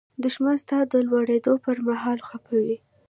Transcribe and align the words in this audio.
دښمن 0.23 0.55
ستا 0.63 0.77
د 0.91 0.93
لوړېدو 1.07 1.53
پر 1.65 1.77
مهال 1.87 2.19
خپه 2.27 2.55
وي 2.63 2.77